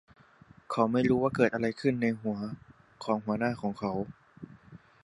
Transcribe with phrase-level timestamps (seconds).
[0.71, 2.37] เขาไม่รู้ว่าเกิดอะไรขึ้นในหัว
[3.03, 3.93] ของหัวหน้าของเขา